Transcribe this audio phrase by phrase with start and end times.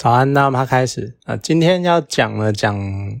[0.00, 2.74] 早安，那么开始啊，今天要讲呢，讲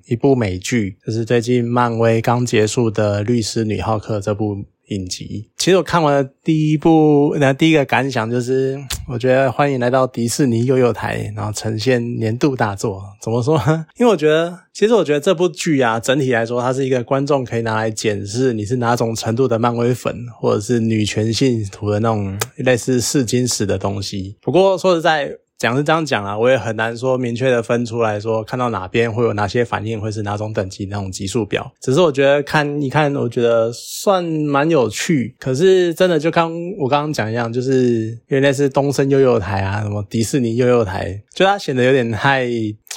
[0.06, 4.56] 一部美剧，就是最近漫威刚结束的《律师女浩克》这部
[4.88, 5.50] 影集。
[5.58, 8.82] 其实我看完了第一部，那第一个感想就是，
[9.12, 13.02] 我觉得欢迎来到迪士尼幼幼台，然后呈现年度大作。
[13.20, 13.58] 怎么说？
[14.00, 24.38] 因为我觉得，其实我觉得这部剧啊，整体来说，它是一个观众可以拿来检视你是哪种程度的漫威粉，或者是女权信徒的那种类似试金石的东西。
[24.40, 25.30] 不过说实在。
[25.60, 31.70] 讲是这样讲啊，我也很难说明确的分出来说，看到哪边会有哪些反应，会是哪种等级那种级数表。
[31.78, 35.36] 只是我觉得看一看，我觉得算蛮有趣。
[35.38, 42.48] 可是真的就刚我刚刚讲一样，就是原来是东森悠悠台啊，什么迪士尼悠悠台，就它显得有点太。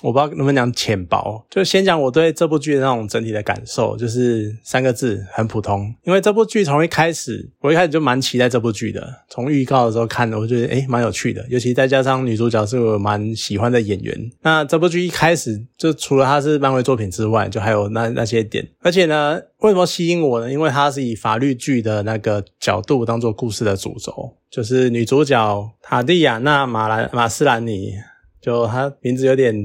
[0.02, 5.94] 我不知道能不能讲浅薄，就先讲我对这部剧的那种整体的感受，就是三个字，很普通。
[6.04, 9.08] 因为这部剧从一开始，我一开始就蛮期待这部剧的。
[9.30, 14.32] 从预告的时候看的，我觉得诶蛮有趣的，尤其再加上女主角是我蛮喜欢的演员。
[14.44, 18.66] 那这部剧一开始就除了它是漫威作品之外，就还有那那些点。
[18.82, 20.52] 而且呢，为什么吸引我呢？
[20.52, 27.96] 因为它是以法律剧的那个角度当做故事的主轴，就是女主角塔蒂亚娜马兰马斯兰尼。
[28.44, 29.56] 就他名字有点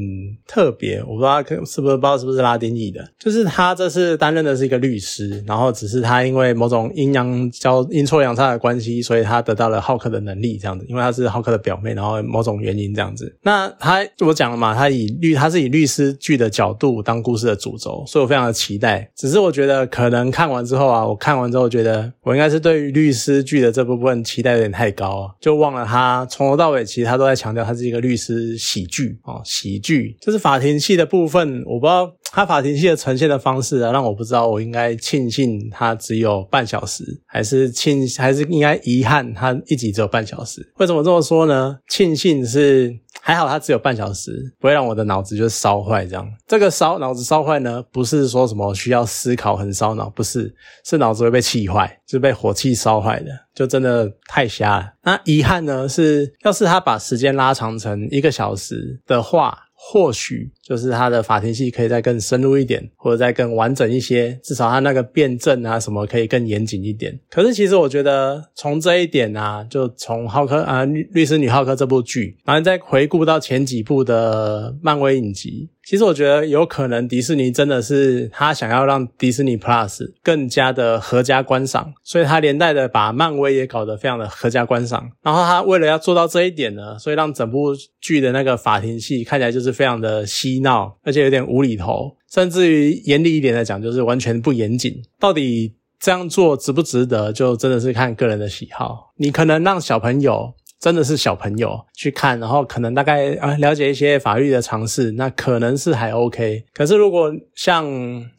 [0.47, 3.05] 特别，我不知道是不是不知道是不是拉丁裔的。
[3.19, 10.87] 就是他这次担任的是一个律师，然后只是他因为某种阴阳交阴错阳差的关系，所以他得到了浩克的能力这样子。
[10.89, 13.37] 因为他是浩克的表妹，然后某种原因这样子。
[13.43, 19.11] 那他我讲了嘛，他以律他是以律师剧的角度当故事的主轴，所以我非常的期待。
[19.17, 28.57] 只是我觉得可能看完之后啊，我看完之后觉得我应该是对于律师剧的这部分期待有点太高，就忘了他从头到尾其实他都在强调他是一个律师。
[28.69, 40.61] 喜剧啊，喜剧就是法庭戏的部分，我不知道他法庭戏的呈现的方式啊，让我不知道我应该庆幸他只有半小时，还是庆还是应该遗憾他一集只有半小时？
[40.77, 41.79] 为什么这么说呢？
[41.89, 42.99] 庆幸是。
[43.29, 46.27] 还好它只有半小时，不会让我的脑子就烧坏这样。
[46.47, 54.93] 这个烧脑子烧坏呢，不是说什么需要思考很烧脑，不是，是脑子会被气坏，就被火气烧坏的，就真的太瞎了。
[55.03, 59.65] 那遗憾呢是，要是他把时间拉长成一个小时的话。
[59.81, 67.19] 或许就是他的法庭戏可以再更深入一点，或者再更完整一些，至少他那个辩证啊什么可以更严谨一点。
[67.31, 75.71] 可是其实我觉得从这一点啊，就从浩克啊律律师女浩克这部剧，然后再回顾到前几部的漫威影集。
[75.89, 85.11] 其实我觉得有可能迪士尼真的是他想要让迪士尼 Plus 更加的合家观赏，所以他连带的把漫威也搞得非常的合家观赏。
[85.23, 95.03] 然后他为了要做到这一点呢，所以让整部剧的那个法庭戏看起来就是非常的吸闹，而且有点无厘头，甚至于严厉一点来讲，就是完全不严谨。
[95.19, 99.13] 到底这样做值不值得，就真的是看个人的喜好。
[99.17, 100.55] 你可能让小朋友。
[100.81, 106.65] 真的是小朋友去看，然后可能大概啊了解一些法律的常识，那可能是还 OK。
[106.73, 107.85] 可是如果像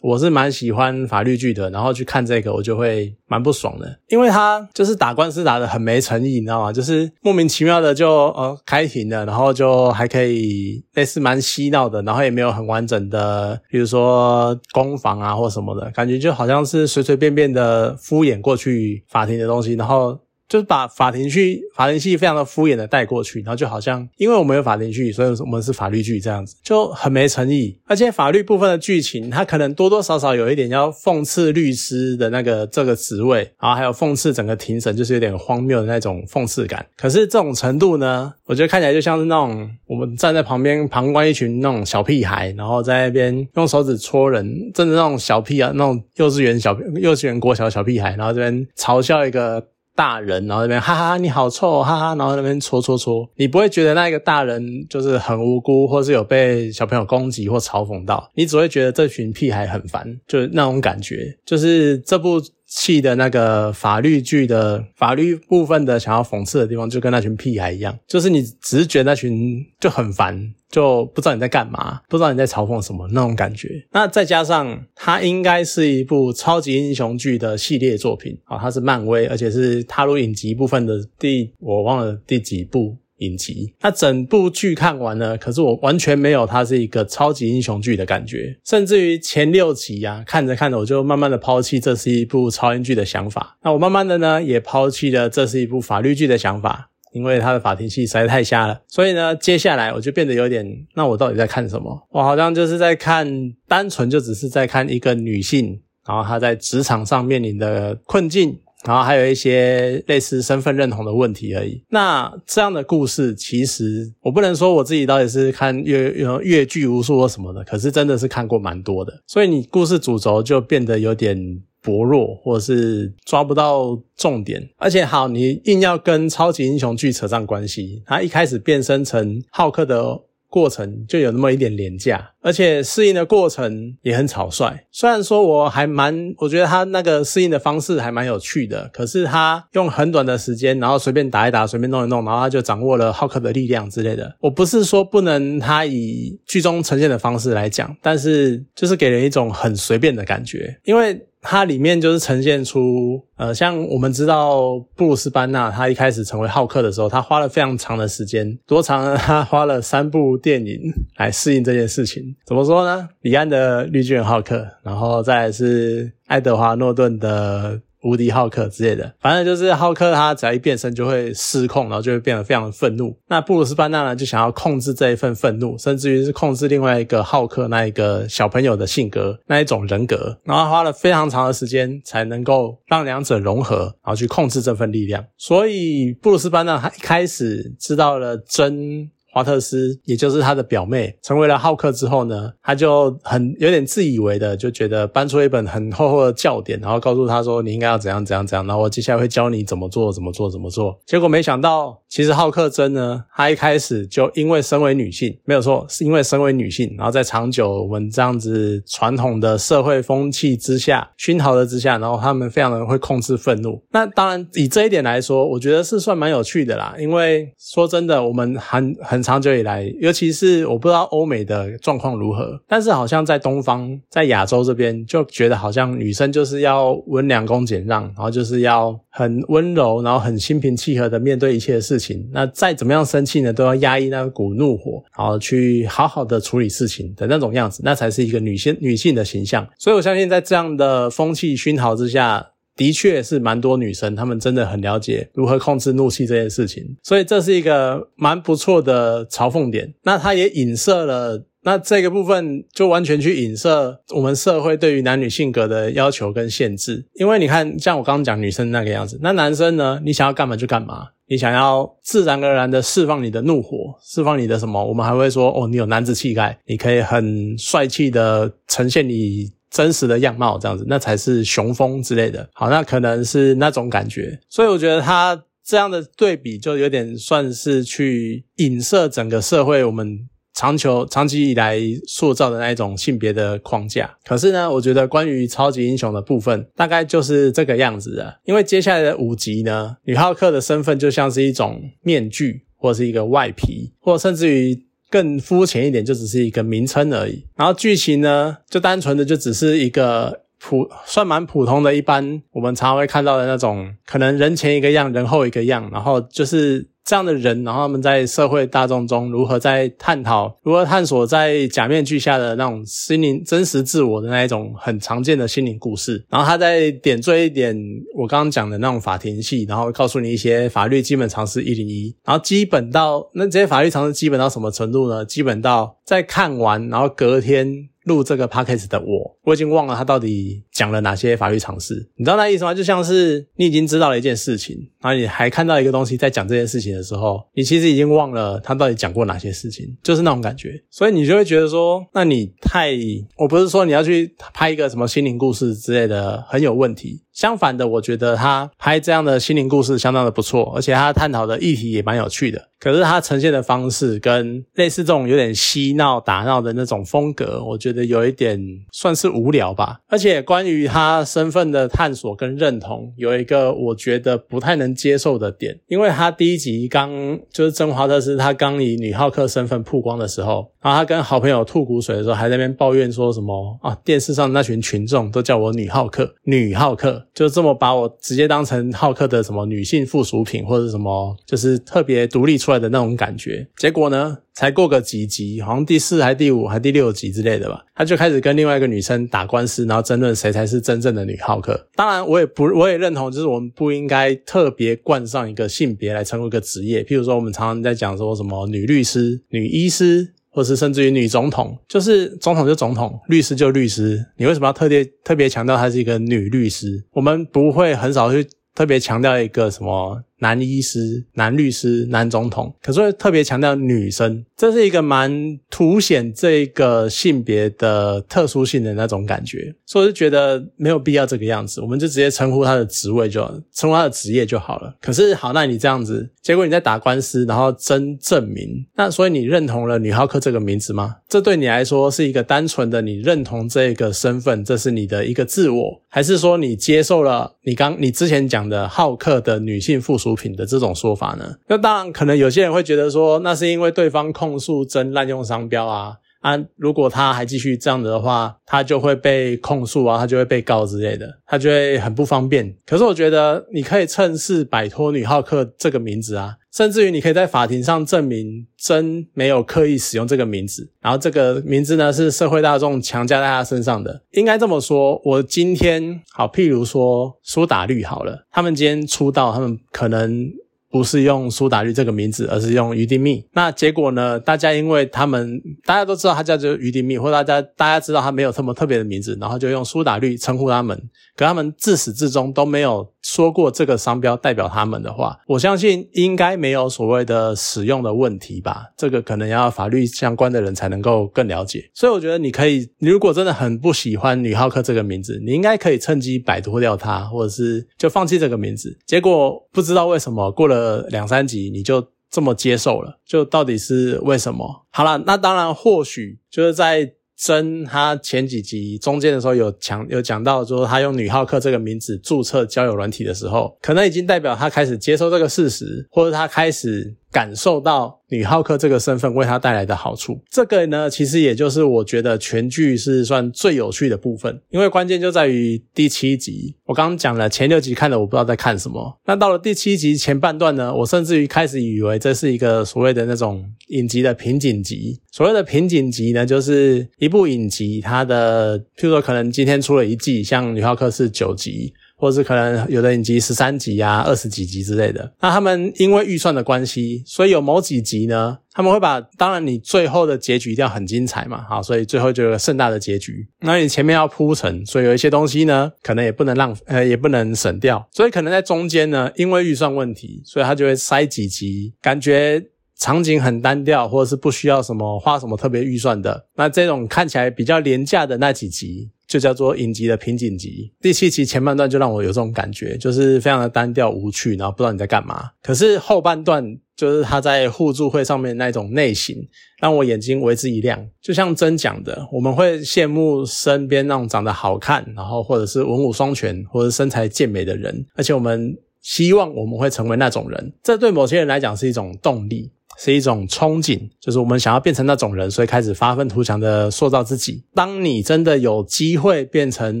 [0.02, 6.72] 我是蛮喜欢法律剧的，然后去看这个，我就会蛮不爽的，因为他就是打官司打的很没诚意，你知道吗？
[6.72, 20.18] 就是莫名其妙的就呃开庭了，然后就还可以类似蛮嬉闹的，然后也没有很完整的，比如说攻防啊或什么的，感觉就好像是随随便便的敷衍过去法庭的东西，然后。
[20.48, 27.76] 就是把法庭剧、法庭戏非常的敷衍的带过去，然后就好像因为我们有法庭剧，所以我们是法律剧这样子，就很没诚意。
[27.86, 36.84] 而且法律部分的剧情，它可能多多少少有一点要讽刺律师的那个这个职位，然后还有讽刺整个庭审，就是有点荒谬的那种讽刺感。
[36.96, 49.64] 可是这种程度呢，我觉得看起来就像是那种我们站在旁边旁观一群那种小屁孩，然后在那边用手指戳人，真的那种小屁啊，那种幼稚园小幼稚园国小小屁孩，然后这边嘲笑一个。
[49.96, 62.40] 大人，然后那边哈哈，你好臭，哈哈，然后那边搓搓搓，你不会觉得那个大人就是很无辜，或是有被小朋友攻击或嘲讽到，你只会觉得这群屁孩很烦，就是那种感觉，就是这部。
[62.66, 73.68] 气的那个法律剧的法律部分的想要讽刺的地方，就跟那群屁孩一样，就是你只是觉得那群就很烦，就不知道你在干嘛，不知道你在嘲讽什么那种感觉。
[73.92, 82.96] 那再加上它应该是一部超级英雄剧的系列作品啊，它是漫威，而且是踏入影集部分的第我忘了第几部。
[83.18, 93.56] 影集，那整部剧看完了，可是我完全没有它是一个超级英雄剧的感觉，甚至于前六集呀，看着看着我就慢慢的抛弃这是一部超英剧的想法。
[93.62, 98.82] 那我慢慢的呢，也抛弃了这是一部法律剧的想法，因为它的法庭戏实在太瞎了。
[98.88, 102.06] 所以呢，接下来我就变得有点，那我到底在看什么？
[102.10, 108.58] 我好像就是在看，单纯就只是在看一个女性，然后她在职场上面临的困境。
[108.86, 111.82] 然后还有一些类似身份认同的问题而已。
[111.90, 119.12] 那这样的故事，其实我不能说我自己到底是看越越越剧无数或什么的，可是真的是看过蛮多的。
[119.26, 124.68] 所以你故事主轴就变得有点薄弱，或者是抓不到重点。
[124.76, 130.20] 而且好，你硬要跟超级英雄剧扯上关系，他一开始变身成浩克的。
[130.56, 134.86] 过程就有那么一点廉价，而且适应的过程也很草率。
[134.90, 144.34] 虽然说我还蛮，我觉得他那个适应的方式还蛮有趣的，可是他用很短的时间，然后随便打一打，随便弄一弄，然后他就掌握了浩克的力量之类的。
[144.40, 151.20] 我不是说不能他以剧中呈现的方式来讲，但是就是给人一种很随便的感觉，因为。
[151.48, 159.16] 它里面就是呈现出，呃，像我们知道布鲁斯班纳，他一开始成为浩克的时候，他花了非常长的时间，多长呢？
[159.16, 162.34] 他花了三部电影来适应这件事情。
[162.44, 163.08] 怎么说呢？
[163.20, 167.80] 李安的绿巨人浩克，然后再来是爱德华诺顿的。
[168.06, 173.16] 无敌浩克之类的，反正就是浩克，他只要一变身就会失控，然后就会变得非常的愤怒。
[173.28, 185.24] 那布鲁斯班纳呢，就想要控制这一份愤怒，甚至于是控制另外一个浩克那一个小朋友的性格那一种人格，然后花了非常长的时间才能够让两者融合，然后去控制这份力量。
[185.36, 189.10] 所以布鲁斯班纳他一开始知道了真。
[189.36, 200.98] 华特斯，也就是他的表妹，成为了浩克之后呢，他就很有点自以为的，就觉得搬出一本很厚厚的教典，然后告诉他说你应该要怎样怎样怎样，然后我接下来会教你怎么做怎么做怎么做。
[201.04, 213.84] 结果没想到，其实浩克真呢，他一开始就因为身为女性，没有错，是因为身为女性，然后在长久我们这样子传统的社会风气之下熏陶的之下，然后他们非常的会控制愤怒。
[213.92, 219.25] 那当然以这一点来说，我觉得是算蛮有趣的啦，因为说真的，我们很很。
[219.26, 232.24] 长久以来，尤其是我不知道欧美的状况如何，但是好像在东方，在亚洲这边，就觉得好像女生就是要温良恭俭让，然后就是要很温柔，然后很心平气和的面对一切的事情。
[232.32, 239.66] 那再怎么样生气呢，都要压抑那股怒火，然后去好好的处理事情的那种样子，那才是一个女性女性的形象。
[239.76, 242.46] 所以我相信，在这样的风气熏陶之下。
[242.76, 249.94] 的确是蛮多女生，她们真的很了解如何控制怒气这件事情，所以这是一个蛮不错的嘲讽点。
[250.02, 257.06] 那它也影射了，那这个部分就完全去影射我们社会对于男女性格的要求跟限制。
[257.14, 269.55] 因为你看，像我刚刚讲女生那个样子，那男生呢，你想要干嘛就干嘛，你想要自然而然的释放你的怒火，释放你的什么，我们还会说，哦，你有男子气概，你可以很帅气的呈现你。
[269.76, 272.48] 真实的样貌这样子，那才是雄风之类的。
[272.54, 274.40] 好，那可能是那种感觉。
[274.48, 281.78] 所以我觉得他这样的对比，就有点算是去影射整个社会我们长久、长期以来
[282.08, 284.16] 塑造的那一种性别的框架。
[284.24, 288.40] 可是呢，我觉得关于超级英雄的部分，大概就是这个样子的。
[288.46, 294.86] 因为接下来的五集呢，女浩克的身份就像是一种面具，或是一个外皮，或甚至于。
[295.10, 297.44] 更肤浅一点，就只是一个名称而已。
[297.56, 306.88] 然后剧情呢，就单纯的就只是一个普，算蛮普通的一般，我们常会看到的那种，可能人前一个样，人后一个样，然后就是。
[307.06, 316.26] 这样的人，然后他们在社会大众中如何在探讨，如何探索在假面具下的那种心灵真实自我的那一种很常见的心灵故事。
[316.28, 317.80] 然后他在点缀一点
[318.16, 322.12] 我刚刚讲的那种法庭戏，然后告诉你一些法律基本常识一零一。
[322.24, 325.24] 然后基本到那这些法律常识基本到什么程度呢？
[325.24, 327.88] 基本到在看完，然后隔天。
[328.06, 332.08] 录这个 podcast 的我，我已经忘了他到底讲了哪些法律常识。
[332.14, 332.72] 你知道那意思吗？
[332.72, 340.82] 就像是你已经知道了一件事情，然后你还看到一个东西在讲这件事情的时候，你其实已经忘了他到底讲过哪些事情，就是那种感觉。
[340.90, 342.90] 所以你就会觉得说，那你太……
[343.36, 347.22] 我不是说你要去拍一个什么心灵故事之类的，很有问题。
[347.32, 352.70] 相反的，我觉得他拍这样的心灵故事相当的不错，而且他探讨的议题也蛮有趣的。
[352.80, 358.58] 可是他呈现的方式跟类似这种有点嬉闹打闹的那种风格，我觉得有一点
[358.90, 359.98] 算是无聊吧。
[360.08, 382.56] 而且关于他身份的探索跟认同，有一个我觉得不太能 接受的点，因为他第一集刚就是真华特斯他刚以女浩克身份曝光的时候，然后他跟好朋友吐苦水的时候，还在那边抱怨说什么啊，电视上那群群众都叫我女浩克，女浩克就这么把我直接当成浩克的什么女性附属品或者什么，就是特别独立。
[382.56, 391.88] 出来的那种感觉，结果呢，才过个几集，好像第四还第五还第六集之类的吧，他就开始跟另外一个女生打官司，然后争论谁才是真正的女浩克。
[391.94, 397.04] 当然，我也不，我也认同，就是我们不应该特别冠上一个性别来称呼一个职业。
[397.04, 404.24] 譬如说，我们常常在讲说什么女律师、女医师，或是甚至于女总统，就是总统就总统，律师就律师。
[404.38, 407.04] 你为什么要特别特别强调她是一个女律师？
[407.12, 408.48] 我们不会很少去。
[408.76, 423.40] 特别强调一个什么男医师、男律师、男总统，可是会特别强调女生，这是一个蛮凸显这个性别的特殊性的那种感觉，所以我就觉得没有必要这个样子，我们就直接称呼他的职位就
[423.72, 424.94] 称呼他的职业就好了。
[425.00, 431.16] 可是好，那你这样子，结果你在打官司，然后争证明，那所以你认同了女浩克这个名字吗？
[431.28, 441.56] 这对你来说是一个单纯的你认同这个身份，这是你的一个自我，还是说你接受了你刚你之前讲的浩克的女性附属品的这种说法呢？
[441.68, 452.72] 那当然，可能有些人会觉得说，那是因为对方控诉真滥用商标啊啊，如果他还继续这样子的话，他就会被控诉啊，他就会被告之类的，他就会很不方便。
[452.86, 456.54] 可是我觉得你可以趁势摆脱女浩克这个名字啊。
[456.72, 464.22] 甚至于你可以在法庭上证明真没有刻意使用这个名字，然后这个名字呢是社会大众强加在他身上的。
[464.32, 470.48] 应该这么说，我今天好，譬如说苏打绿好了，他们今天出道，他们可能。
[470.96, 473.44] 不是用苏打绿这个名字，而是用余丁蜜。
[473.52, 474.40] 那结果呢？
[474.40, 480.98] 大家因为他们大家都知道他叫做余丁蜜，或大家大家知道他没有这么特别的名字，然后就用苏打绿称呼他们。
[481.36, 488.86] 可他们自始至终都没有说过这个商标代表他们的话，我相信应该没有所谓的使用的问题吧。
[488.96, 491.90] 这个可能要法律相关的人才能够更了解。
[491.92, 498.96] 所以我觉得你可以，你如果真的很不喜欢女浩克这个名字，你应该可以趁机摆脱掉它，或者是就放弃这个名字。
[499.04, 500.85] 结果不知道为什么过了。
[500.86, 504.86] 呃两三集你就这么接受了，就到底是为什么？
[504.90, 517.16] 好了，那当然或许就是在真他前几集中间的时候有讲有讲到，说他用女浩克这个名字注册交友软体的时候，可能已经代表他开始接受这个事实，或者他开始。
[517.36, 526.74] 感受到女浩克这个身份为他带来的好处，这个呢，其实也就是我觉得全剧是算最有趣的部分，因为关键就在于第七集。
[526.86, 529.20] 我刚刚讲了前六集看的，我不知道在看什么。
[529.26, 535.20] 那到了第七集前半段呢，我甚至于开始以为这是一个所谓的那种影集的瓶颈集。
[535.30, 541.92] 所谓的瓶颈集呢，就是一部影集，它的譬如说可能今天出了一季，像女浩克是九集。
[542.16, 553.46] 或者是可能有的影集十三集啊、二十几集之类的，那他们因为预算的关系，所以有某几集呢，他们会把，当然你最后的结局一定要很精彩嘛，好，所以最后就有个盛大的结局。
[553.60, 562.62] 那你前面要铺陈，所以有一些东西呢，可能也不能让，呃，也不能省掉，所以可能在中间呢，因为预算问题，所以他就会塞几集，感觉
[562.98, 569.10] 场景很单调，或者是不需要什么花什么特别预算的，那这种看起来比较廉价的那几集。
[569.26, 575.50] 就叫做影集的瓶颈集，第七集前半段就让我有这种感觉，就是非常的单调无趣，然后不知道你在干嘛。
[575.64, 579.34] 可是后半段就是他在互助会上面那种内省，
[579.80, 581.04] 让我眼睛为之一亮。
[581.20, 590.72] 就像真讲的，我们会羡慕身边那种长得好看，然后或者是文武双全，或者身材健美的人，而且我们希望我们会成为那种人。
[590.82, 592.72] 这对某些人来讲是一种动力。
[592.98, 597.62] 是一种憧憬，就是我们想要变成那种人，所以开始发愤图强的塑造自己。
[597.74, 600.00] 当你真的有机会变成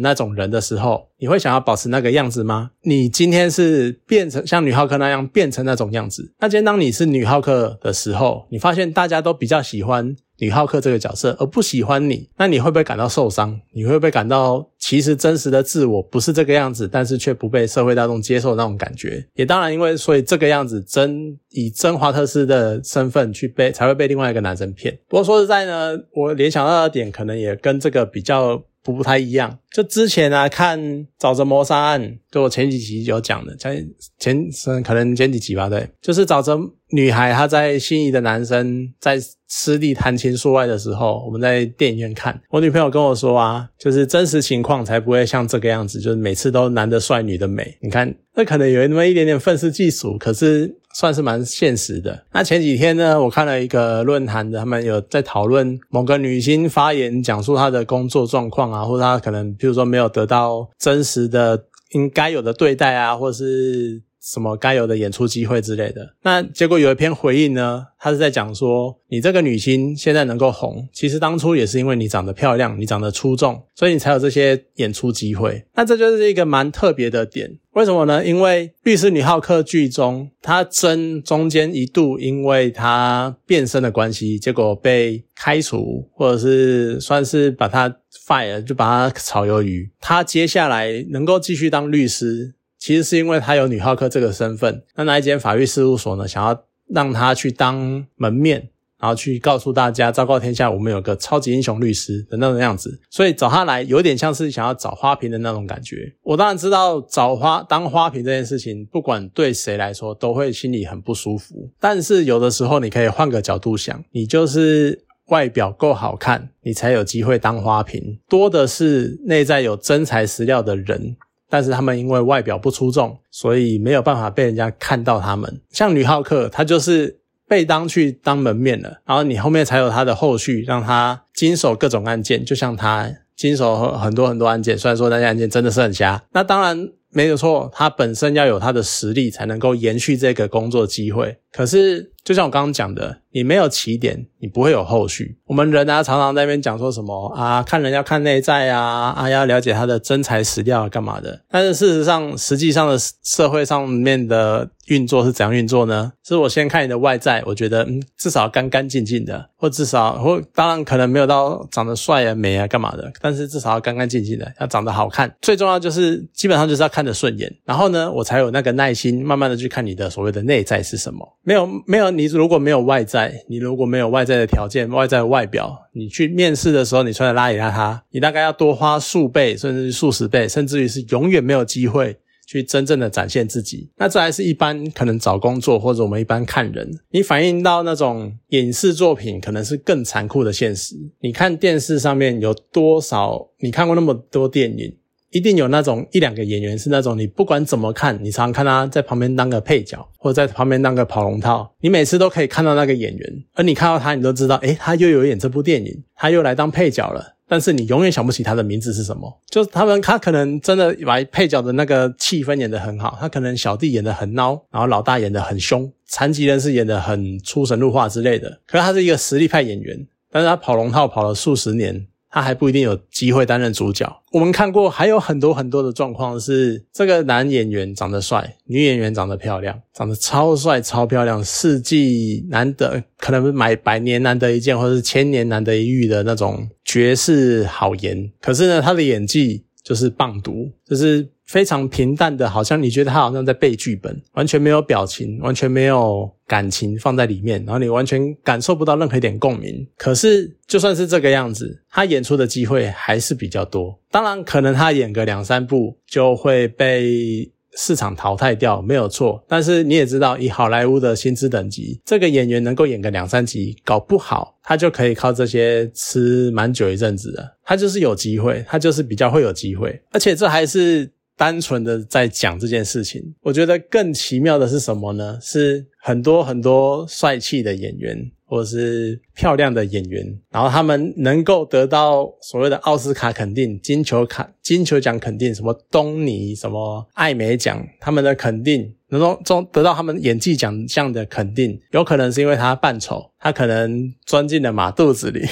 [0.00, 2.70] 那种人的时候，你会想要保持那个样子吗？
[2.84, 10.16] 你今天是变成像女浩克那样变成那种样子，那今天当你是女浩克的时候，你发现大家都比较喜欢。
[10.38, 13.58] 女浩克这个角色而不喜欢你，那你会不会感到受伤？
[13.72, 19.26] 你会不会感到其实真实的自我不是这个样子，但是却不被社会大众接受那种感觉？
[19.34, 24.96] 也当然，因为所以这个样子真以真华特斯的身份去被才会被另外一个男生骗。
[25.08, 28.62] 不过说实在呢，我联想到的点可能也跟这个比较。
[28.92, 30.80] 不太一样，就之前啊看
[31.18, 33.86] 《沼泽谋杀案》，就我前几集有讲的，前
[34.18, 36.58] 前可能前几集吧，对，就是沼泽
[36.90, 50.76] 女孩她在心仪的男生在湿地谈情说爱的时候，我们在电影院看，我女朋友跟我说啊，就是真实情况才不会像这个样子，就是每次都男的帅，女的美，你看，那可能有那么一点点愤世嫉俗，可是。
[50.98, 52.24] 算是蛮现实的。
[52.32, 64.05] 那前几天呢，我看了一个论坛的，他们有在讨论某个女星发言，讲述她的工作状况啊，或者她可能，譬如说没有得到真实的应该有的对待啊，或是。
[64.26, 67.86] 什么该有的演出机会之类的，那结果有一篇回应呢？
[67.96, 75.64] 他是在讲说，你这个女星现在能够红，其实当初也是因为你长得漂亮，你长得出众，所以你才有这些演出机会。
[75.74, 78.26] 那这就是一个蛮特别的点，为什么呢？
[78.26, 87.88] 因为《律师女浩克》剧中，她真中间一度因为她变身的关系，结果被开除，或者是算是把她
[88.26, 89.88] fire，就把她炒鱿鱼。
[90.00, 92.54] 她接下来能够继续当律师。
[92.86, 96.56] 其实是因为他有女浩克这个身份，那那一间法律事务所呢，想要
[96.88, 103.00] 让他去当门面，然后去告诉大家，昭告天下，我们有个超级英雄律师的那种样子。
[103.10, 106.14] 所以找他来，有点像是想要找花瓶的那种感觉。
[106.22, 111.68] 我当然知道找花当花瓶这件事情，不管对谁来说，都会心里很不舒服。
[111.80, 118.20] 但是有的时候，你可以换个角度想，你就是外表够好看，你才有机会当花瓶。
[118.28, 121.16] 多的是内在有真材实料的人。
[121.48, 125.60] 但是他们因为外表不出众，所以没有办法被人家看到他们。
[125.70, 134.76] 像女浩克，她就是被当去当门面了，然后你后面才有他的后续，让他经手各种案件，就像他经手很多很多案件。
[134.76, 141.38] 虽然说那些案件真的是很瞎，那当然没有错，他本身要有他的实力，才能够延续这个工作机会。
[141.52, 143.20] 可是，就像我刚刚讲的。
[143.36, 145.36] 你没有起点，你不会有后续。
[145.44, 151.42] 我们人啊，常常在那边讲说什么啊，看人要看内在啊，啊要了解他的真材实料干嘛的。
[151.50, 156.10] 但是事实上，实际上的社会上面的运作是怎样运作呢？
[156.24, 165.30] 是我先看你的外在，我觉得嗯，至少干干净净的，或至少或当然可能没有到长得帅啊、美啊干嘛的，但是至少要干干净净的，要长得好看。
[165.42, 171.36] 最重要就是基本上就是要看得顺眼，然后呢，我才有那个耐心，慢慢的去看你的所谓的内在是什么。
[171.42, 173.44] 没有没有，你如果没有外在。
[173.48, 183.90] 你如果没有外在的条件，外在的外表，你去面试的时候，你穿的邋里邋遢，你大概要多花数倍，甚至数十倍，甚至于是永远没有机会去真正的展现自己。
[183.96, 190.94] 那这还是一般可能找工作或者我们一般看人，你反映到那种影视作品，可能是更残酷的现实。
[191.20, 193.48] 你看电视上面有多少？
[193.58, 194.96] 你看过那么多电影？
[195.30, 207.34] 一定有那种一两个演员是那种你不管怎么看，你常常看他在旁边当个配角，或者在旁边当个跑龙套，你每次都可以看到那个演员，而你看到他，你都知道，诶，他又有演这部电影，他又来当配角了。
[207.48, 209.40] 但是你永远想不起他的名字是什么。
[209.48, 218.60] 就是他们，他可能真的把配角的那个气氛演得很好，他可能小弟演得很孬，然后老大演得很凶，残疾人是演得很出神入化之类的。
[218.66, 222.08] 可是他是一个实力派演员，但是他跑龙套跑了数十年。
[222.36, 224.06] 他还不一定有机会担任主角。
[224.30, 238.30] 我们看过还有很多很多的状况是，这个男演员长得帅，女演员长得漂亮，长得超帅超漂亮，世纪难得，可能买百年难得一见，或者是千年难得一遇的那种绝世好颜。
[238.42, 241.26] 可是呢，他的演技就是棒读，就是。
[241.46, 249.86] 非常平淡的，好像你觉得他好像在背剧本，完全没有表情，完全没有感情放在里面，然后你完全感受不到任何一点共鸣。
[249.96, 253.96] 可是就算是这个样子，他演出的机会还是比较多。
[254.10, 259.44] 当然，可能他演个两三部就会被市场淘汰掉，没有错。
[259.46, 267.56] 但是你也知道，以好莱坞的薪资等级，这个演员能够演个两三集，搞不好他就可以靠这些吃蛮久一阵子的。
[267.62, 271.12] 他就是有机会，他就是比较会有机会，而且这还是。
[271.38, 275.38] 单纯的在讲这件事情，我觉得更奇妙的是什么呢？
[275.42, 295.46] 是很多很多帅气的演员，或者是漂亮的演员，然后他们能够得到所谓的奥斯卡肯定、金球卡、金球奖肯定，什么东尼、什么艾美奖，他们的肯定，能够中得到他们演技奖项的肯定，有可能是因为他扮丑，他可能钻进了马肚子里。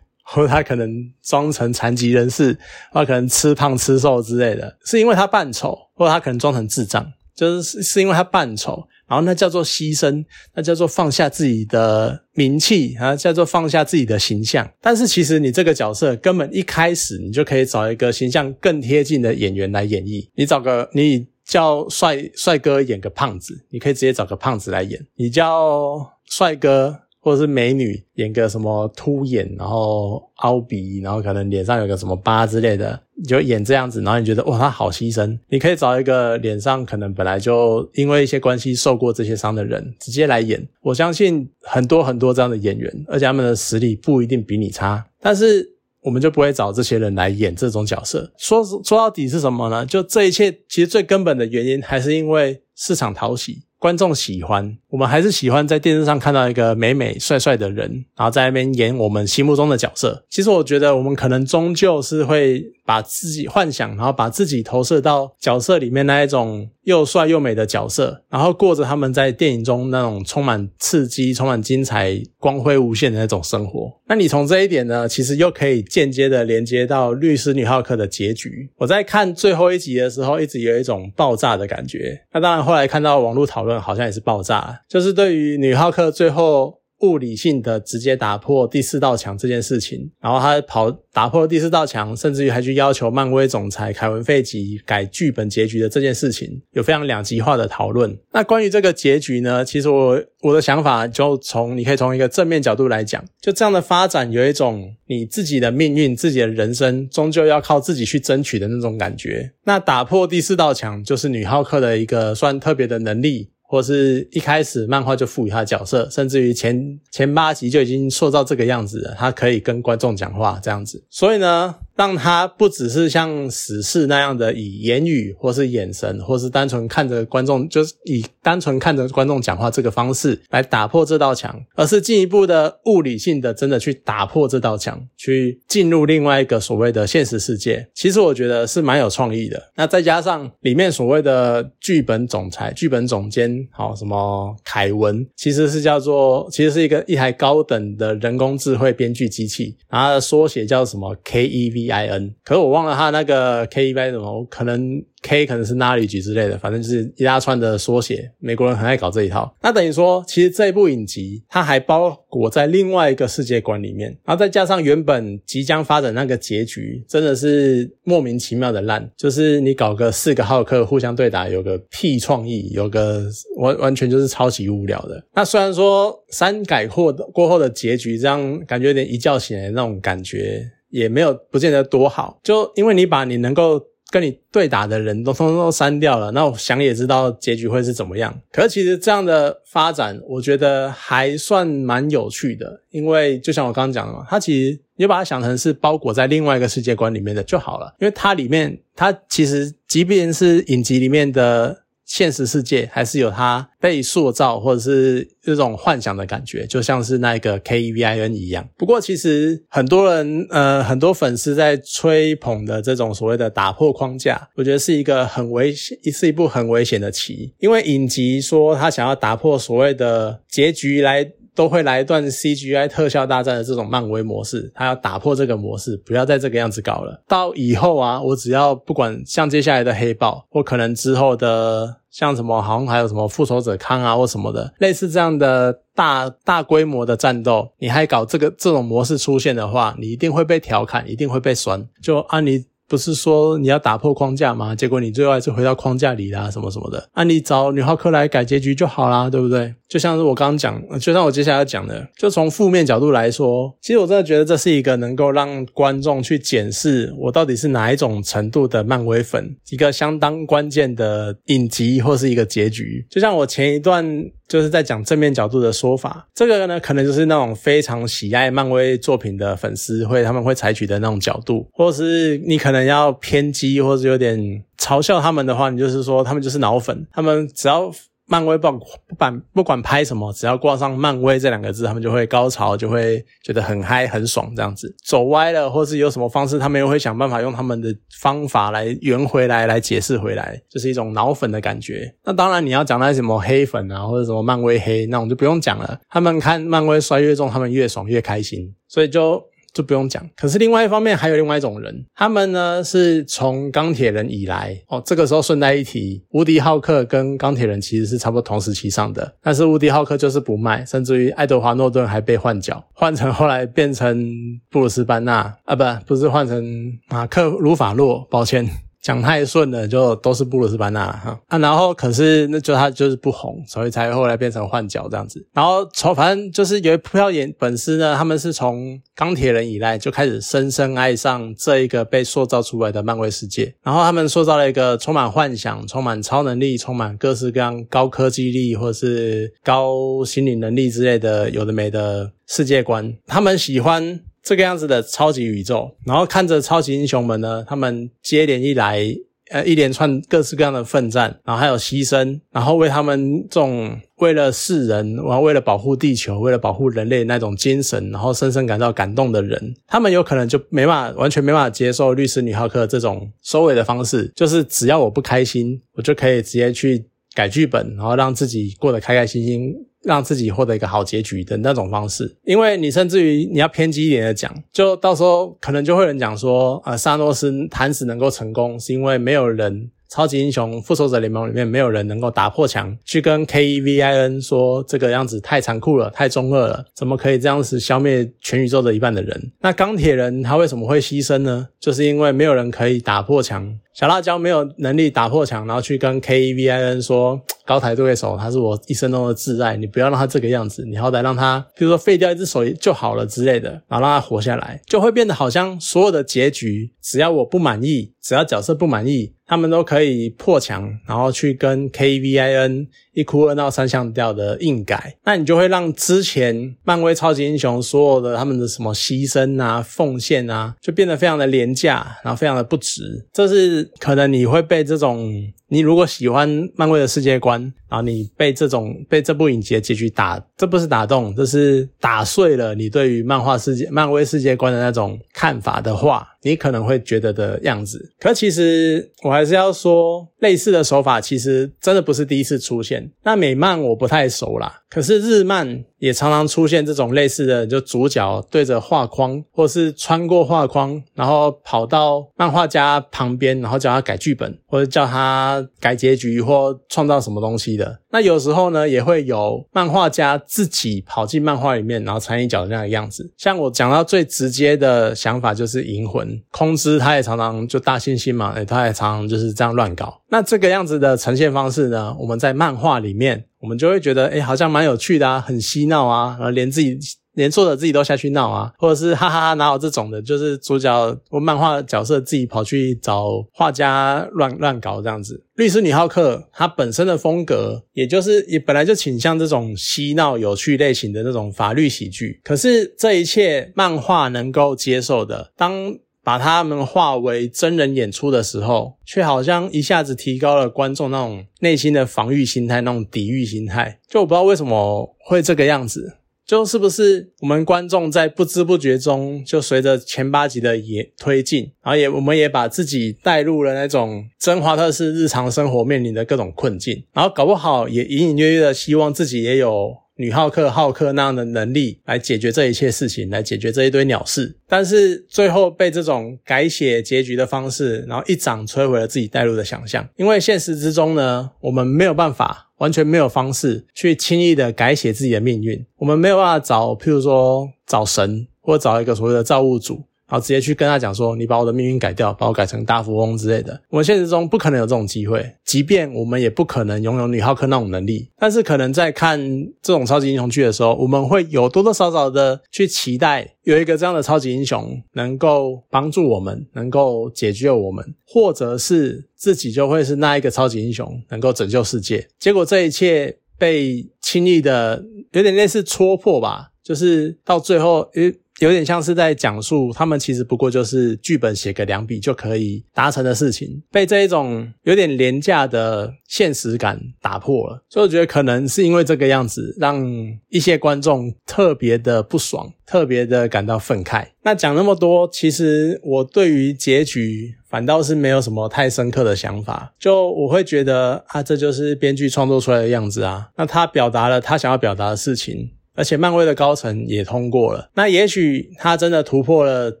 [0.30, 0.90] 或者他可能
[1.22, 2.54] 装成残疾人士，
[2.92, 14.70] 或可能吃胖吃瘦之类的，是因为他扮丑，或者他可能装成智障，就是是因为他扮丑，然后那叫做牺牲，那叫做放下自己的名气啊，叫做放下自己的形象。
[14.80, 27.07] 但是其实你这个角色根本一开始你就可以找一个形象更贴近的演员来演绎，你找个你叫帅帅哥演个胖子，你可以直接找个胖子来演，你叫帅哥。
[27.28, 35.38] 或者是美女演个什么凸眼，然后凹鼻，然后可能脸上有个什么疤之类的，你就演这样子，然后你觉得哇，他好牺牲。
[35.50, 40.66] 你可以找一个脸上可能本来就因为一些关系受过这些伤的人，直接来演。
[40.80, 45.68] 我相信很多很多这样的演员，而且他们的实力不一定比你差，但是
[46.00, 48.32] 我们就不会找这些人来演这种角色。
[48.38, 49.84] 说说到底是什么呢？
[49.84, 53.64] 就这一切其实最根本的原因还是因为市场讨喜。
[53.78, 60.24] 观众喜欢，我们还是喜欢在电视上看到一个美美帅帅的人，然后在那边演我们心目中的角色。
[60.28, 62.64] 其实我觉得，我们可能终究是会。
[62.88, 73.92] 把自己幻想，然后把自己投射到角色里面那一种又帅又美的角色，然后过着他们在电影中那种充满刺激、充满精彩、光辉无限的那种生活。
[74.06, 78.70] 那你从这一点呢，其实又可以间接的连接到律师女浩克的结局。
[78.78, 82.18] 我在看最后一集的时候，一直有一种爆炸的感觉。
[82.32, 86.76] 那当然，后来看到网络讨论，好像也是爆炸，就是对于女浩克最后。
[87.00, 98.18] 物理性的直接打破第四道墙这件事情，然后他跑打破第四道墙，甚至于还去要求漫威总裁凯文费吉改剧本结局的这件事情，有非常两极化的讨论。
[98.32, 109.52] 那关于这个结局呢，其实我我的想法就从你可以从一个正面角度来讲，就这样的发展有一种你自己的命运、自己的人生终究要靠自己去争取的那种感觉。
[109.64, 113.50] 那打破第四道墙就是女浩克的一个算特别的能力。
[113.70, 121.76] 或是一开始漫画就赋予他角色，甚至于前前八集就已经塑造这个样子了，他可以跟观众讲话这样子，所以呢。
[121.98, 137.88] 让他不只是像死侍那样的以言语或是眼神，或是单纯看着观众，就是以单纯看着观众讲话这个方式来打破这道墙，而是进一步的物理性的真的去打破这道墙，去进入另外一个所谓的现实世界。
[137.92, 139.60] 其实我觉得是蛮有创意的。
[139.74, 151.87] 那再加上里面所谓的剧本总裁、剧本总监，好什么凯文，其实是叫做其实是一个一台高等的人工智慧编剧机器，然后缩写叫什么 KEV。
[151.90, 158.30] I N，可是我忘了他那个 K E Y 什么，可能 K 可能是拉里局之类的，反正就是一大串的缩写。
[158.38, 159.52] 美国人很爱搞这一套。
[159.60, 169.10] 那等于说，其实这一部影集它还包裹在另外一个世界观里面，然后再加上原本即将发展那个结局，真的是莫名其妙的烂。
[169.16, 173.24] 就是你搞个四个浩克互相对打，有个屁创意，有个
[173.56, 175.20] 完完全就是超级无聊的。
[175.34, 180.70] 那虽然说三改货的过后的结局，这样感觉有点一觉醒来那种感觉。
[180.90, 188.34] 也没有不见得多好，就因为你把你能够跟你对打的人都通通都删掉了，那我想也知道结局会是怎么样。
[188.50, 201.84] 可是其实这样的发展，我觉得还算蛮有趣的，因为就像我刚刚讲的嘛，它其实你就把它想成是包裹在另外一个世界观里面的就好了，因为它里面它其实即便是影集里面的。
[202.08, 208.66] 现实世界还是有它被塑造或者是这种幻想的感觉，就像是那个 K E V I N 一样。
[208.76, 217.52] 不过其实很多人呃很多粉丝在吹捧的这种所谓的打破框架，我觉得是一个很危险，是一部很危险的棋。
[217.58, 221.30] 因为影集说他想要打破所谓的结局来。
[221.58, 227.20] 都会来一段 CGI 特效大战的这种漫威模式，他要打破这个模式，不要再这个样子搞了。
[227.26, 241.84] 到以后啊，我只要不管像接下来的黑豹，或可能之后的像什么，好像还有什么复仇者康啊或什么的，类似这样的大大规模的战斗，你还搞这个这种模式出现的话，你一定会被调侃，一定会被酸。
[242.00, 242.66] 就按你。
[242.88, 244.74] 不是说你要打破框架吗？
[244.74, 247.08] 结果你最后还是回到框架里啦，什么什么的。
[247.14, 249.74] 那你找女浩克来改结局就好啦，对不对？
[249.88, 263.06] 就像是我刚刚讲，就像我接下来要讲的，就从负面角度来说，其实我真的觉得这是一个能够让观众去检视我到底是哪一种程度的漫威粉，一个相当关键的影集或是一个结局。
[263.10, 264.04] 就像我前一段
[264.48, 272.88] 就是在讲正面角度的说法，这个呢，可能就是那种非常喜爱漫威作品的粉丝会他们会采取的那种角度，或是你可能。
[272.88, 277.92] 要偏激或者有点嘲笑他们的话，你就是说他们就是脑粉，他们只要
[278.28, 284.94] 漫威不不管不管拍什么，只要挂上漫威这两个字，他们就会高潮，就会觉得很嗨很爽这样子。
[285.04, 292.14] 走歪了，或是有什么方式，他们又会想办法用他们的方法来圆回来，来解释回来，就是一种脑粉的感觉。
[292.24, 295.98] 那当然你要讲那些什么黑粉啊，或者什么漫威黑那我们就不用讲了。
[296.10, 299.42] 他们看漫威衰越重，他们越爽越开心，所以就。
[299.72, 305.00] 就不用讲，可是另外一方面还有另外一种人，他们呢是从钢铁人以来哦。
[305.04, 314.26] 这个时候顺带一提，无敌浩克跟钢铁人其实是差不多同时期上的，但是无敌浩克就是不卖，甚至于爱德华诺顿还被换角，换成后来变成
[314.70, 316.64] 布鲁斯班纳啊，不不是换成
[317.08, 318.68] 马克鲁法洛，抱歉。
[319.00, 325.46] 讲太顺了，就都是布鲁斯班纳哈啊，然后可是那就他就是不红，所以才后来变成换角这样子。
[325.52, 333.72] 然后从反正就是有一票演粉丝呢，他们是从钢铁人以来就开始深深爱上这一个被塑造出来的漫威世界。
[333.82, 343.16] 然后他们塑造了一个充满幻想、充满超能力、充满各式各样高科技力或是高心理能力之类的有的没的世界观。
[343.26, 344.20] 他们喜欢。
[344.48, 349.04] 这个样子的超级宇宙，然后看着超级英雄们呢，他们接连一来，
[349.50, 369.74] 呃，一连串各式各样的奋战，然后还有牺牲，然后为他们这种为了世人，然后为了保护地球，为了保护人类那种精神，然后深深感到感动的人，他们有可能就没办法，完全没办法接受律师女浩克这种收尾的方式，就是只要我不开心，我就可以直接去改剧本，然后让自己过得开开心心。
[370.04, 389.52] 让自己获得一个好结局的那种方式，因为你甚至于你要偏激一点的讲，就到时候可能就会有人讲说，呃，萨诺斯弹死能够成功，是因为没有人超级英雄复仇者联盟里面没有人能够打破墙去跟 K E V I N 说这个样子太残酷了，太中二了，怎么可以这样子消灭全宇宙的一半的人？
[389.60, 391.68] 那钢铁人他为什么会牺牲呢？
[391.78, 393.78] 就是因为没有人可以打破墙。
[393.98, 409.34] 小辣椒没有能力打破墙，然后去跟 K E V I N 说高台对手，他是我一生中的挚爱，你不要让他这个样子，你好歹让他，比如说废掉一只手就好了之类的，然后让他活下来，就会变得好像所有的结局，只要我不满意，只要角色不满意。
[409.50, 423.26] 他们都可以破墙，然后去跟 Kevin 一哭二闹三上吊的硬改，那你就会让之前漫威超级英雄所有的他们的什么牺牲啊、奉献啊，就变得非常的廉价，然后非常的不值。
[423.32, 425.52] 这是可能你会被这种。
[425.70, 438.12] 你如果喜欢漫威的世界观，然后你被这种被这部影集的结局打，这不是打动，这是打碎了你对于漫画世界、漫威世界观的那种看法的话，你可能会觉得的样子。
[438.18, 443.10] 可其实我还是要说，类似的手法其实真的不是第一次出现。
[443.22, 445.84] 那美漫我不太熟啦，可是日漫。
[445.98, 457.98] 也常常出现这种类似的，就主角对着画框，或是穿过画框，然后跑到漫画家旁边，然后叫他改剧本，或者叫他改结局，或创造什么东西的。
[458.12, 463.28] 那有时候呢，也会有漫画家自己跑进漫画里面，然后掺一脚的那个样子。
[463.36, 470.22] 像我讲到最直接的想法就是《银魂》，空之他也常常就大猩猩嘛，哎，他也常常就是这样乱搞。
[470.28, 473.46] 那这个样子的呈现方式呢，我们在漫画里面。
[473.60, 476.96] 我们就会觉得，哎，好像蛮有趣的啊，很嬉闹啊，然后连自己
[477.34, 480.22] 连作者自己都下去闹啊，或者是哈哈哈，哪有这种的？
[480.22, 485.44] 就是主角或漫画角色自己跑去找画家乱乱搞这样子。
[485.56, 492.40] 律师女浩克她本身的风格，也就是也本来就倾向这种嬉闹有趣类型的那种法律喜剧。
[492.44, 495.98] 可是这一切漫画能够接受的，当。
[496.28, 503.98] 把他们化为真人演出的时候，却好像一下子提高了观众那种内心的防御心态、那种抵御心态。
[504.06, 519.96] 就我不知道为什么会这个样子，就是不是我们观众在不知不觉中就随着前八集的也推进，然后也我们也把自己带入了那种真华特式日常生活面临的各种困境，然后搞不好也隐隐约约的希望自己也有。
[520.18, 530.08] 女浩克、浩克那样的能力来解决这一切事情，来解决这一堆鸟事，但是最后被这种改写结局的方式，然后一掌摧毁了自己带入的想象。
[530.16, 535.86] 因为现实之中呢，我们没有办法，完全没有方式去轻易的改写自己的命运。
[535.98, 540.02] 我们没有办法找，譬如说找神，或找一个所谓的造物主。
[540.28, 543.80] 然后直接去跟他讲说，你把我的命运改掉，把我改成大富翁之类的。
[543.88, 548.30] 我们现实中不可能有这种机会，即便我们也不可能拥有女浩克那种能力。
[548.36, 549.40] 但是可能在看
[549.80, 562.28] 这种超级英雄剧的时候，我们会有多多少少的去期待有一个这样的超级英雄能够帮助我们，能够解救我们，或者是自己就会是那一个超级英雄，能够拯救世界。
[562.38, 568.34] 结果这一切被轻易的有点类似戳破吧，就是到最后，诶。
[568.58, 577.84] 有点像是在讲述他们其实不过就是剧本写个两笔就可以达成的事情，被这一种有点廉价的现实感打破了。
[577.88, 580.04] 所以我觉得可能是因为这个样子，让
[580.48, 584.26] 一些观众特别的不爽，特别的感到愤慨。
[584.42, 589.94] 那讲那么多，其实我对于结局反倒是没有什么太深刻的想法。
[590.00, 593.50] 就我会觉得啊，这就是编剧创作出来的样子啊。
[593.56, 595.70] 那他表达了他想要表达的事情。
[595.98, 600.00] 而且漫威的高层也通过了，那也许他真的突破了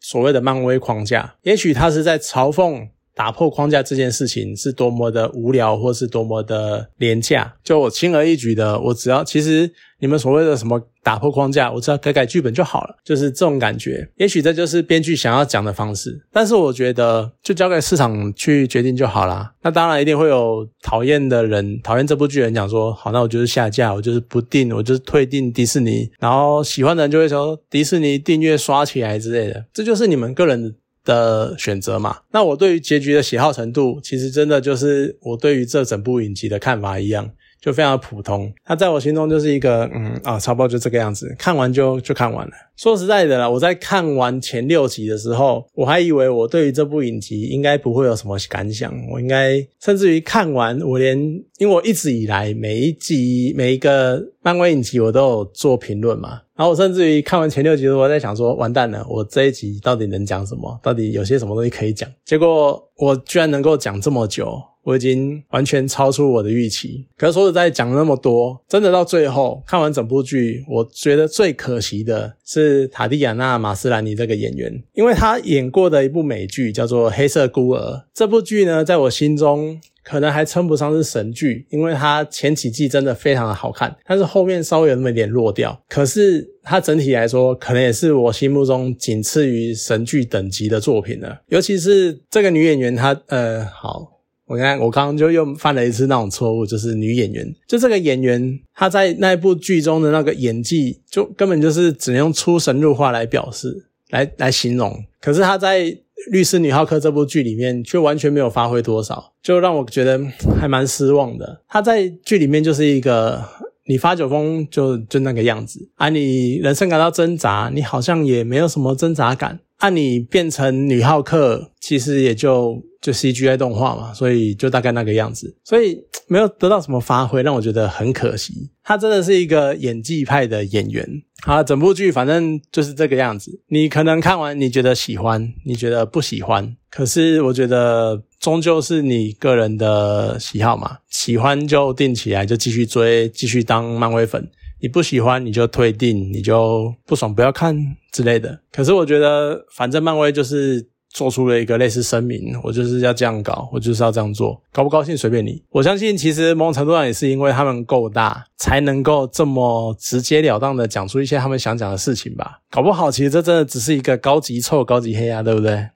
[0.00, 7.54] 所谓的漫威框架，也许他是在嘲讽打破框架这件事情是多么的无聊，或是多么的廉价。
[7.62, 9.72] 就我轻而易举的，我只要其实。
[10.02, 14.10] 你们所谓的什么打破框架，我只要改改剧本就好了，就是这种感觉。
[14.16, 19.54] 也许这就是编剧想要讲的方式，但是我觉得就交给市场去决定就好啦。
[19.62, 26.10] 那当然一定会有讨厌的人，讨厌这部剧的人讲说，好，那我就是下架，我就是不订，我就是退订迪士尼。
[26.18, 32.18] 然后喜欢的人就会说，迪士尼订阅刷起来之类的，这就是你们个人的选择嘛。
[32.32, 37.30] 那我对于结局的喜好程度，其实真的就是我对于这整部影集的看法一样。
[37.62, 42.52] 就非常普通，它在我心中就是一个，嗯啊，差不多就这个样子，看完就就看完了。
[42.76, 51.16] 说实在的啦，我在看完前六集的时候，我还以为我对于这部影集应该不会有什么感想，我应该甚至于看完我连，
[51.58, 60.80] 因为我一直以来每一集每一个漫威影集我都有做评论嘛，然后我甚至于看完前六集的时候，我在想说，完蛋了，我这一集到底能讲什么？
[60.82, 62.10] 到底有些什么东西可以讲？
[62.24, 64.60] 结果我居然能够讲这么久。
[64.82, 67.06] 我已经完全超出我的预期。
[67.16, 77.96] 可是说实在，讲那么多，真的到最后看完整部剧，我觉得最可惜的是塔蒂亚娜·马斯兰尼这个演员，因为她演过的一部美剧叫做《黑色孤儿》。
[78.12, 85.80] 这部剧呢，在我心中可能还称不上是神剧，因为它前几季真的非常的好看，但是后面稍微有那么一点弱掉。
[85.88, 91.42] 可是它整体来说，可能也是我心目中仅次于神剧等级的作品了。
[91.48, 94.10] 尤其是这个女演员，她呃，好。
[94.52, 105.02] 我看我刚刚就又犯了一次那种错误，就是女演员，就这个演员，她在那部剧中的那个演技，就根本就是只能用出神入化来表示，来来形容。
[105.22, 105.80] 可是她在
[106.30, 110.20] 《律师女浩克》这部剧里面，却完全没有发挥多少，就让我觉得
[110.60, 111.62] 还蛮失望的。
[111.66, 113.42] 她在剧里面就是一个，
[113.86, 119.60] 你发酒疯就就那个样子啊，你人生感到挣扎，你好像也没有什么挣扎感。
[119.82, 128.70] 按你变成女浩克，其实也就就 C G I 动画嘛，所以就大概那个样子，所以没有得到什么发挥，让我觉得很可惜。
[128.84, 131.04] 他真的是一个演技派的演员
[131.46, 133.60] 啊，整部剧反正就是这个样子。
[133.68, 144.48] 你可能看完你觉得喜欢，你觉得不喜欢，可是我觉得终究是你个人的喜好嘛，喜欢就定起来，就继续追，继续当漫威粉。
[144.82, 147.76] 你不喜欢你就退订，你就不爽不要看
[148.10, 148.60] 之类的。
[148.72, 155.62] 可是我觉得，反正漫威就是做出了一个类似声明，我就是要这样搞，我就是要这样做，高不高兴随便你。
[155.70, 162.58] 我相信，其实某种程度上也是因为他们够大，才能够这么直截了当的讲出一些他们想讲的事情吧。
[162.68, 165.90] 搞不好，其实这真的只是一个高级臭、高级黑啊，对不对？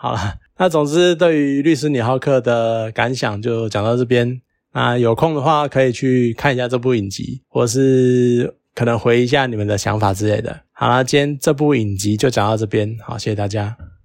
[0.00, 4.40] 好了，那总之对于律师李浩克的感想就讲到这边。
[4.72, 10.60] 那有空的话，可以去看一下这部影集，或是可能回一下你们的想法之类的。
[10.72, 13.76] 好啦，今天这部影集就讲到这边，好，谢谢大家。